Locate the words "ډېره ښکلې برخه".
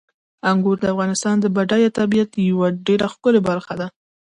2.85-3.73